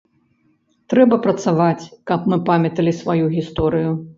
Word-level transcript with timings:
Трэба 0.93 1.19
працаваць, 1.27 1.89
каб 2.13 2.27
мы 2.33 2.41
памяталі 2.51 2.99
сваю 3.03 3.25
гісторыю. 3.39 3.91